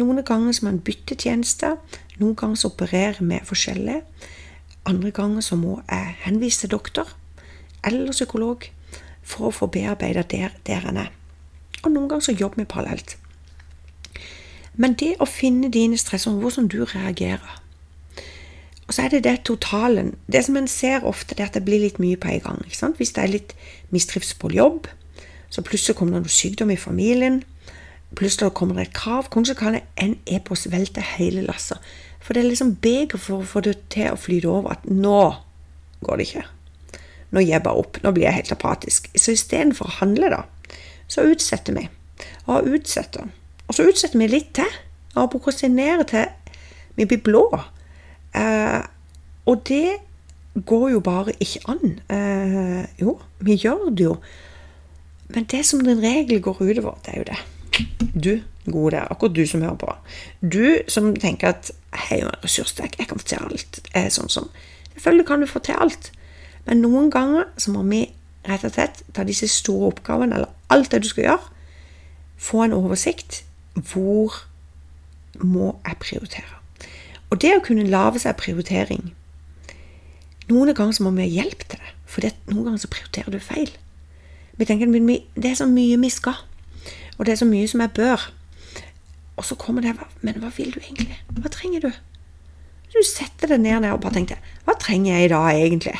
Noen 0.00 0.22
ganger 0.24 0.56
så 0.56 0.64
må 0.64 0.72
en 0.72 0.84
bytte 0.86 1.18
tjenester, 1.20 1.76
noen 2.20 2.36
ganger 2.38 2.60
så 2.62 2.70
opererer 2.72 3.20
vi 3.20 3.40
forskjellig. 3.44 3.98
Andre 4.88 5.10
ganger 5.16 5.44
så 5.44 5.58
må 5.60 5.80
jeg 5.90 6.16
henvise 6.24 6.64
til 6.64 6.72
doktor 6.76 7.12
eller 7.84 8.16
psykolog 8.16 8.64
for 9.24 9.48
å 9.48 9.52
få 9.52 9.68
bearbeida 9.72 10.24
der, 10.28 10.56
der 10.64 10.88
en 10.88 11.02
er. 11.04 11.12
Og 11.82 11.92
noen 11.92 12.08
ganger 12.08 12.30
så 12.30 12.36
jobber 12.36 12.62
vi 12.62 12.68
parallelt. 12.68 13.18
Men 14.74 14.96
det 14.98 15.14
å 15.20 15.28
finne 15.28 15.70
dine 15.70 15.98
stressområder, 16.00 16.40
hvordan 16.40 16.72
du 16.72 16.80
reagerer 16.88 17.60
Og 18.86 18.94
så 18.94 19.02
er 19.02 19.14
det 19.14 19.24
det 19.24 19.38
totalen. 19.48 20.14
Det 20.32 20.44
som 20.44 20.56
en 20.56 20.68
ser 20.68 21.06
ofte, 21.08 21.34
det 21.34 21.40
er 21.40 21.50
at 21.52 21.56
det 21.56 21.64
blir 21.64 21.80
litt 21.80 21.98
mye 22.02 22.16
på 22.20 22.28
en 22.28 22.40
gang. 22.40 22.64
ikke 22.64 22.76
sant? 22.76 22.96
Hvis 23.00 23.14
det 23.16 23.22
er 23.22 23.32
litt 23.32 23.54
mistrivsel 23.90 24.38
på 24.38 24.52
jobb, 24.52 24.88
så 25.50 25.62
plutselig 25.62 25.96
kommer 25.96 26.18
det 26.18 26.24
noe 26.26 26.34
sykdom 26.34 26.70
i 26.70 26.76
familien. 26.76 27.42
Plutselig 28.14 28.52
kommer 28.54 28.74
det 28.74 28.88
et 28.88 28.96
krav. 28.96 29.30
Kanskje 29.32 29.54
kan 29.54 29.78
en 29.96 30.16
e-post 30.26 30.70
velte 30.72 31.00
hele 31.00 31.46
lasset. 31.46 31.78
For 32.20 32.34
det 32.34 32.44
er 32.44 32.50
liksom 32.50 32.76
beger 32.82 33.20
for 33.20 33.40
å 33.40 33.48
få 33.48 33.60
det 33.64 33.76
til 33.92 34.12
å 34.12 34.20
flyte 34.20 34.48
over 34.48 34.76
at 34.76 34.84
nå 34.88 35.34
går 36.04 36.20
det 36.20 36.28
ikke. 36.28 36.44
Nå 37.34 37.42
gir 37.42 37.56
jeg 37.56 37.64
bare 37.64 37.80
opp. 37.80 37.98
Nå 38.02 38.12
blir 38.14 38.28
jeg 38.28 38.38
helt 38.38 38.54
apatisk. 38.54 39.08
Så 39.16 39.34
istedenfor 39.34 39.88
å 39.88 39.96
handle, 40.00 40.30
da, 40.32 40.42
så 41.08 41.24
utsetter 41.28 41.76
vi. 41.76 41.88
Og 42.46 42.68
utsetter. 42.76 43.30
Og 43.68 43.76
så 43.76 43.86
utsetter 43.88 44.20
vi 44.20 44.28
litt 44.30 44.52
til. 44.56 44.70
Og 45.14 45.30
prokrastinerer 45.32 46.06
til 46.10 46.28
vi 46.98 47.06
blir 47.10 47.22
blå. 47.26 47.46
Eh, 48.34 48.82
og 49.46 49.62
det 49.68 49.96
går 50.66 50.88
jo 50.94 51.00
bare 51.00 51.32
ikke 51.40 51.60
an. 51.68 52.00
Eh, 52.10 52.84
jo, 53.00 53.18
vi 53.40 53.56
gjør 53.56 53.90
det 53.90 54.04
jo. 54.04 54.16
Men 55.28 55.44
det 55.50 55.64
som 55.66 55.84
den 55.84 56.02
regel 56.02 56.42
går 56.42 56.62
utover, 56.62 56.98
det 57.06 57.14
er 57.14 57.18
jo 57.18 57.24
det. 57.24 57.38
Du, 58.24 58.40
gode, 58.72 59.00
akkurat 59.00 59.36
du 59.36 59.46
som 59.46 59.62
hører 59.62 59.74
på. 59.74 59.94
Du 60.40 60.78
som 60.88 61.16
tenker 61.16 61.48
at 61.48 61.72
jeg 62.10 62.20
er 62.20 62.44
ressurssterk, 62.44 62.98
jeg 62.98 63.08
kan 63.08 63.18
få 63.18 63.26
til 63.26 63.42
alt. 63.42 63.80
Eh, 63.94 64.10
sånn 64.10 64.30
som 64.30 64.50
Selvfølgelig 64.94 65.26
kan 65.26 65.40
du 65.42 65.46
få 65.50 65.58
til 65.58 65.74
alt. 65.74 66.12
Men 66.66 66.78
noen 66.80 67.10
ganger 67.10 67.48
så 67.58 67.72
må 67.74 67.82
vi 67.88 68.04
rett 68.46 68.62
og 68.64 68.76
slett 68.76 69.02
ta 69.12 69.24
disse 69.26 69.48
store 69.50 69.90
oppgavene, 69.90 70.36
eller 70.36 70.52
alt 70.70 70.92
det 70.92 71.02
du 71.02 71.08
skal 71.08 71.24
gjøre, 71.24 71.50
få 72.38 72.62
en 72.62 72.76
oversikt 72.76 73.42
hvor 73.74 74.36
må 75.42 75.72
jeg 75.82 75.98
prioritere? 75.98 76.63
Og 77.34 77.40
det 77.42 77.50
å 77.56 77.62
kunne 77.66 77.88
lage 77.90 78.22
seg 78.22 78.36
prioritering 78.38 79.08
Noen 80.46 80.70
ganger 80.76 80.94
så 80.94 81.02
må 81.02 81.10
vi 81.16 81.24
ha 81.24 81.40
hjelp 81.42 81.64
til 81.66 81.80
det, 81.80 81.92
for 82.06 82.22
noen 82.52 82.66
ganger 82.68 82.82
så 82.82 82.90
prioriterer 82.92 83.32
du 83.32 83.40
feil. 83.42 83.70
Vi 84.60 84.66
tenker 84.68 84.92
Det 84.92 85.50
er 85.50 85.56
så 85.56 85.66
mye 85.66 85.96
vi 85.98 86.10
skal, 86.12 86.36
og 87.16 87.24
det 87.24 87.32
er 87.32 87.40
så 87.40 87.48
mye 87.48 87.66
som 87.66 87.80
jeg 87.80 87.94
bør. 87.96 88.28
Og 89.36 89.44
så 89.44 89.56
kommer 89.56 89.82
det 89.82 89.96
Men 90.20 90.38
hva 90.38 90.52
vil 90.52 90.70
du 90.70 90.78
egentlig? 90.78 91.16
Hva 91.40 91.48
trenger 91.48 91.80
du? 91.80 91.90
Du 92.92 93.00
setter 93.02 93.48
deg 93.48 93.64
ned 93.64 93.88
og 93.88 94.02
bare 94.04 94.20
tenker 94.20 94.38
Hva 94.68 94.76
trenger 94.78 95.16
jeg 95.16 95.24
i 95.24 95.32
dag, 95.32 95.48
egentlig? 95.56 95.96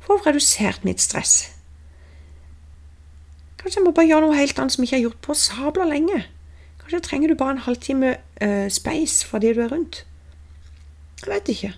For 0.00 0.16
å 0.16 0.18
få 0.18 0.32
redusert 0.32 0.82
mitt 0.82 1.04
stress. 1.04 1.52
Kanskje 3.60 3.78
jeg 3.78 3.84
må 3.84 3.92
bare 3.92 4.08
gjøre 4.08 4.26
noe 4.26 4.40
helt 4.40 4.58
annet 4.58 4.72
som 4.72 4.82
jeg 4.82 4.88
ikke 4.88 4.96
har 4.96 5.06
gjort 5.06 5.24
på 5.28 5.38
sabla 5.38 5.84
lenge. 5.92 6.24
Kanskje 6.80 7.04
trenger 7.04 7.28
du 7.28 7.36
bare 7.36 7.58
en 7.58 7.66
halvtime 7.68 8.16
uh, 8.40 8.68
space 8.72 9.26
fra 9.28 9.38
de 9.44 9.52
du 9.52 9.60
er 9.60 9.74
rundt. 9.76 10.07
Jeg 11.24 11.32
vet 11.32 11.48
ikke. 11.54 11.72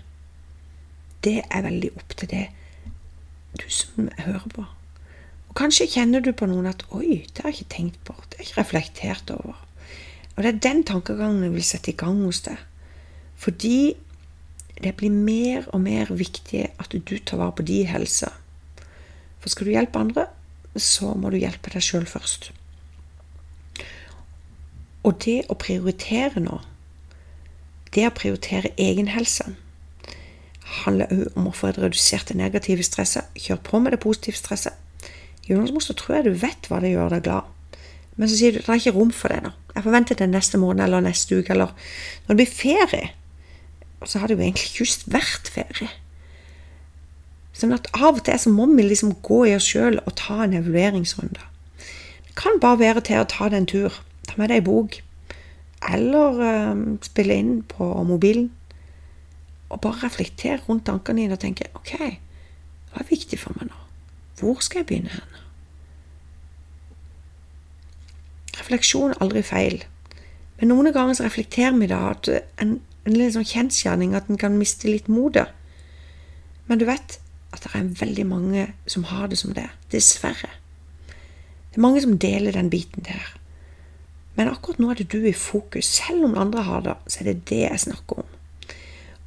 Det 1.23 1.37
er 1.49 1.65
veldig 1.65 1.91
opp 1.95 2.15
til 2.17 2.29
det 2.31 2.45
du 3.59 3.67
som 3.69 4.09
hører 4.17 4.47
på. 4.53 4.65
Og 5.49 5.57
Kanskje 5.59 5.89
kjenner 5.91 6.23
du 6.23 6.31
på 6.31 6.47
noen 6.47 6.69
at 6.69 6.85
'oi, 6.89 7.25
det 7.27 7.43
har 7.43 7.51
jeg 7.51 7.61
ikke 7.61 7.75
tenkt 7.75 7.99
på', 8.07 8.15
det 8.29 8.37
har 8.37 8.43
jeg 8.43 8.47
ikke 8.47 8.61
reflektert 8.61 9.31
over. 9.35 9.57
Og 10.35 10.43
det 10.43 10.53
er 10.53 10.63
den 10.63 10.83
tankegangen 10.83 11.43
jeg 11.43 11.53
vil 11.53 11.63
sette 11.63 11.91
i 11.91 11.97
gang 11.97 12.23
hos 12.23 12.41
deg. 12.41 12.57
Fordi 13.35 13.95
det 14.83 14.95
blir 14.95 15.11
mer 15.11 15.67
og 15.73 15.81
mer 15.81 16.13
viktig 16.13 16.69
at 16.79 16.91
du 16.91 17.17
tar 17.19 17.37
vare 17.37 17.51
på 17.51 17.65
din 17.67 17.85
helse. 17.85 18.29
For 19.39 19.49
skal 19.49 19.65
du 19.65 19.71
hjelpe 19.71 19.99
andre, 19.99 20.25
så 20.75 21.13
må 21.13 21.29
du 21.29 21.37
hjelpe 21.37 21.69
deg 21.73 21.83
sjøl 21.83 22.05
først. 22.05 22.51
Og 25.03 25.17
det 25.25 25.41
å 25.49 25.57
prioritere 25.57 26.39
nå, 26.39 26.61
det 27.95 28.07
å 28.07 28.15
prioritere 28.15 28.73
egenhelse, 28.79 29.51
handler 30.83 31.11
òg 31.11 31.39
om 31.39 31.49
å 31.49 31.55
få 31.55 31.73
redusert 31.75 32.31
det 32.31 32.37
negative 32.39 32.83
stresset. 32.87 33.27
Kjør 33.35 33.59
på 33.67 33.81
med 33.83 33.95
det 33.95 34.01
positive 34.03 34.39
stresset. 34.39 34.77
I 35.49 35.57
så 35.57 35.95
tror 35.97 36.15
jeg 36.15 36.25
du 36.29 36.37
vet 36.39 36.69
hva 36.69 36.79
det 36.79 36.93
gjør 36.93 37.15
deg 37.15 37.25
glad. 37.25 37.49
Men 38.15 38.29
så 38.29 38.37
sier 38.37 38.53
du 38.53 38.61
det 38.61 38.69
er 38.69 38.79
ikke 38.79 38.95
rom 38.95 39.11
for 39.15 39.33
det 39.33 39.41
nå. 39.43 39.51
Jeg 39.75 39.83
forventer 39.83 40.19
det 40.19 40.29
neste 40.29 40.59
måned 40.61 40.85
eller 40.85 41.03
neste 41.03 41.39
uke 41.39 41.53
eller 41.53 41.71
når 42.27 42.31
det 42.31 42.39
blir 42.39 42.53
ferie. 42.53 43.09
Og 43.99 44.09
så 44.09 44.21
har 44.21 44.29
det 44.29 44.37
jo 44.37 44.45
egentlig 44.45 44.79
just 44.79 45.07
vært 45.11 45.51
ferie. 45.51 45.89
Sånn 47.57 47.75
at 47.75 47.89
av 47.97 48.19
og 48.19 48.23
til 48.25 48.39
så 48.39 48.51
må 48.53 48.67
vi 48.71 48.85
liksom 48.87 49.17
gå 49.25 49.43
i 49.49 49.55
oss 49.57 49.67
sjøl 49.67 49.99
og 50.05 50.15
ta 50.19 50.41
en 50.45 50.55
evalueringsrunde. 50.57 51.43
Det 52.27 52.37
kan 52.39 52.61
bare 52.63 52.79
være 52.79 53.03
til 53.09 53.21
å 53.21 53.27
ta 53.29 53.49
deg 53.51 53.63
en 53.63 53.69
tur 53.73 53.99
Ta 54.29 54.37
med 54.37 54.51
deg 54.51 54.61
ei 54.61 54.63
bok. 54.63 54.99
Eller 55.89 56.41
uh, 56.41 56.81
spille 57.01 57.37
inn 57.41 57.53
på 57.67 57.87
mobilen. 58.07 58.51
Og 59.71 59.81
bare 59.81 60.05
reflektere 60.05 60.59
rundt 60.67 60.85
tankene 60.85 61.23
dine 61.23 61.37
og 61.37 61.41
tenke 61.41 61.69
OK, 61.79 61.95
hva 62.91 63.01
er 63.01 63.07
viktig 63.07 63.39
for 63.39 63.55
meg 63.57 63.71
nå? 63.71 63.79
Hvor 64.41 64.59
skal 64.65 64.81
jeg 64.81 64.89
begynne 64.89 65.13
hen? 65.13 65.39
Refleksjon 68.59 69.13
er 69.13 69.23
aldri 69.23 69.43
feil. 69.45 69.81
Men 70.59 70.73
noen 70.73 70.91
ganger 70.93 71.17
så 71.17 71.25
reflekterer 71.25 71.77
vi 71.79 71.87
da 71.89 72.01
at 72.11 72.27
en, 72.61 72.75
en 73.07 73.15
litt 73.15 73.35
sånn 73.37 73.47
kjensgjerning 73.47 74.15
at 74.17 74.27
en 74.29 74.39
kan 74.41 74.59
miste 74.59 74.89
litt 74.89 75.07
motet. 75.09 75.49
Men 76.67 76.81
du 76.81 76.85
vet 76.89 77.17
at 77.51 77.63
det 77.63 77.71
er 77.75 77.93
veldig 78.01 78.25
mange 78.27 78.67
som 78.89 79.07
har 79.09 79.31
det 79.31 79.39
som 79.41 79.55
det. 79.55 79.69
Dessverre. 79.93 80.51
Det 81.71 81.79
er 81.79 81.85
mange 81.85 82.03
som 82.03 82.17
deler 82.19 82.55
den 82.55 82.69
biten 82.71 83.07
der. 83.07 83.31
Men 84.35 84.51
akkurat 84.51 84.79
nå 84.79 84.91
er 84.91 85.01
det 85.01 85.11
du 85.11 85.19
i 85.27 85.35
fokus. 85.35 85.85
Selv 85.85 86.25
om 86.25 86.37
andre 86.37 86.63
har 86.63 86.85
det, 86.85 86.95
så 87.07 87.21
er 87.21 87.31
det 87.31 87.49
det 87.49 87.63
jeg 87.65 87.83
snakker 87.85 88.23
om. 88.23 88.29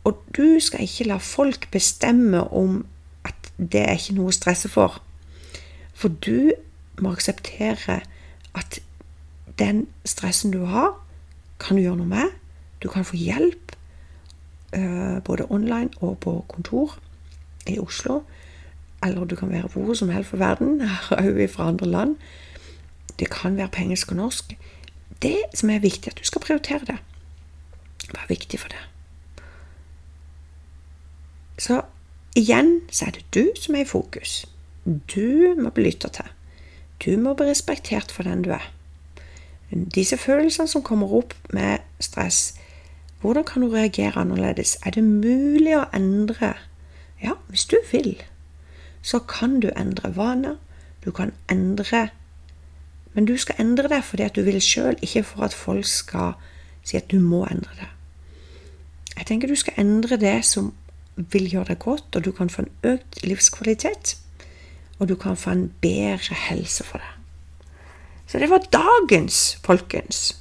Og 0.04 0.20
du 0.36 0.60
skal 0.60 0.84
ikke 0.84 1.08
la 1.08 1.16
folk 1.16 1.68
bestemme 1.72 2.40
om 2.52 2.82
at 3.24 3.52
det 3.58 3.84
er 3.84 3.96
ikke 3.96 4.16
noe 4.18 4.32
å 4.32 4.36
stresse 4.36 4.68
for. 4.68 5.00
For 5.94 6.12
du 6.12 6.52
må 7.00 7.14
akseptere 7.14 8.00
at 8.54 8.80
den 9.58 9.86
stressen 10.04 10.52
du 10.52 10.64
har, 10.68 10.92
kan 11.60 11.76
du 11.76 11.84
gjøre 11.84 12.00
noe 12.02 12.10
med. 12.10 12.34
Du 12.82 12.90
kan 12.92 13.06
få 13.06 13.16
hjelp 13.16 13.72
eh, 14.76 15.20
både 15.24 15.48
online 15.48 15.90
og 16.00 16.18
på 16.24 16.36
kontor 16.48 16.98
i 17.70 17.78
Oslo. 17.80 18.22
Eller 19.04 19.24
du 19.24 19.36
kan 19.36 19.52
være 19.52 19.70
hvor 19.72 19.94
som 19.94 20.12
helst 20.12 20.32
for 20.32 20.42
verden, 20.42 20.82
òg 21.16 21.44
fra 21.52 21.68
andre 21.68 21.86
land. 21.86 22.16
det 23.18 23.30
kan 23.30 23.56
være 23.56 23.68
på 23.68 23.80
engelsk 23.80 24.10
og 24.10 24.16
norsk. 24.16 24.56
Det 25.22 25.38
som 25.54 25.70
er 25.70 25.84
viktig, 25.84 26.12
at 26.12 26.18
du 26.18 26.24
skal 26.24 26.42
prioritere 26.44 26.86
det. 26.88 26.98
Hva 28.10 28.22
er 28.24 28.32
viktig 28.32 28.60
for 28.60 28.72
deg? 28.72 28.90
Så 31.58 31.80
igjen 32.36 32.80
så 32.90 33.06
er 33.08 33.16
det 33.16 33.24
du 33.34 33.52
som 33.58 33.74
er 33.74 33.84
i 33.84 33.88
fokus. 33.88 34.42
Du 34.84 35.54
må 35.58 35.70
bli 35.70 35.86
lytta 35.88 36.10
til. 36.12 36.28
Du 37.04 37.16
må 37.20 37.34
bli 37.34 37.48
respektert 37.48 38.12
for 38.12 38.26
den 38.26 38.42
du 38.44 38.50
er. 38.52 38.66
Disse 39.70 40.16
følelsene 40.20 40.68
som 40.68 40.82
kommer 40.82 41.12
opp 41.14 41.34
med 41.52 41.82
stress, 42.00 42.54
hvordan 43.20 43.44
kan 43.44 43.62
du 43.62 43.70
reagere 43.72 44.20
annerledes? 44.20 44.76
Er 44.84 44.90
det 44.94 45.04
mulig 45.04 45.72
å 45.78 45.86
endre? 45.96 46.52
Ja, 47.22 47.38
hvis 47.48 47.64
du 47.64 47.78
vil, 47.90 48.18
så 49.02 49.18
kan 49.18 49.60
du 49.60 49.70
endre 49.76 50.12
vaner. 50.16 50.58
Du 51.04 51.10
kan 51.10 51.32
endre 51.50 52.10
Men 53.14 53.24
du 53.24 53.36
skal 53.38 53.60
endre 53.62 53.88
det 53.88 54.02
fordi 54.04 54.22
at 54.26 54.36
du 54.36 54.42
vil 54.42 54.60
sjøl, 54.62 54.96
ikke 55.02 55.22
for 55.22 55.46
at 55.46 55.54
folk 55.54 55.86
skal 55.86 56.34
si 56.84 56.96
at 56.96 57.10
du 57.10 57.20
må 57.20 57.44
endre 57.46 57.70
det. 57.78 57.90
Jeg 59.16 59.26
tenker 59.26 59.48
du 59.48 59.56
skal 59.56 59.78
endre 59.78 60.18
det 60.18 60.40
som 60.44 60.72
vil 61.16 61.46
gjøre 61.50 61.70
deg 61.70 61.78
godt, 61.78 62.16
og 62.16 62.24
du 62.24 62.32
kan 62.34 62.50
få 62.50 62.64
en 62.64 62.94
økt 62.94 63.22
livskvalitet. 63.22 64.16
Og 64.98 65.08
du 65.08 65.14
kan 65.14 65.36
få 65.36 65.50
en 65.50 65.68
bedre 65.82 66.34
helse 66.48 66.84
for 66.84 66.98
deg. 66.98 67.12
Så 68.26 68.38
det 68.38 68.50
var 68.50 68.66
dagens, 68.72 69.58
folkens. 69.64 70.40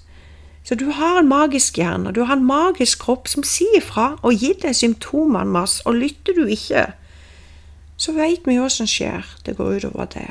Så 0.64 0.76
du 0.76 0.90
har 0.96 1.20
en 1.20 1.28
magisk 1.28 1.78
hjerne, 1.78 2.12
du 2.12 2.24
har 2.24 2.38
en 2.38 2.46
magisk 2.46 3.04
kropp 3.04 3.28
som 3.28 3.44
sier 3.44 3.84
fra 3.84 4.14
og 4.24 4.40
gir 4.40 4.56
deg 4.62 4.76
symptomene 4.78 5.52
masse, 5.52 5.84
og 5.86 6.00
lytter 6.00 6.38
du 6.38 6.46
ikke, 6.48 6.86
så 7.98 8.16
veit 8.16 8.48
vi 8.48 8.56
hva 8.58 8.70
som 8.72 8.88
skjer. 8.90 9.28
Det 9.46 9.58
går 9.58 9.84
utover 9.84 10.08
det. 10.16 10.30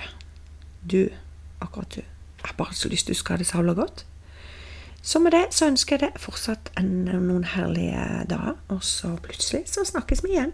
Du, 0.88 1.12
akkurat 1.61 1.99
du. 1.99 2.12
Jeg 2.42 2.50
har 2.50 2.58
bare 2.58 2.75
så 2.75 2.90
lyst 2.90 3.06
til 3.06 3.14
å 3.14 3.16
huske 3.16 3.38
det 3.38 3.46
så 3.46 3.62
godt. 3.75 4.04
Så 5.02 5.18
med 5.18 5.34
det 5.34 5.46
så 5.50 5.66
ønsker 5.66 5.96
jeg 5.99 6.02
deg 6.12 6.18
fortsatt 6.22 6.70
en, 6.78 6.90
noen 7.06 7.44
herlige 7.54 8.02
dager, 8.30 8.58
og 8.70 8.82
så 8.87 9.16
plutselig 9.22 9.64
så 9.70 9.82
snakkes 9.87 10.22
vi 10.22 10.37
igjen. 10.37 10.52